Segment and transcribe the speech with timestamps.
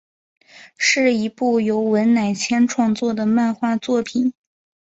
[0.79, 4.33] 是一部由文乃千创作的漫画作品。